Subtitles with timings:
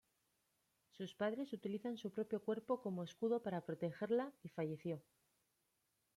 [0.89, 4.99] Sus padres utilizan su propio cuerpo como escudo para protegerla y falleció.